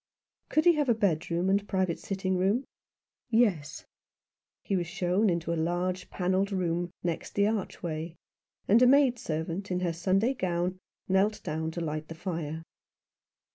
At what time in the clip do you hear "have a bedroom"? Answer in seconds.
0.77-1.47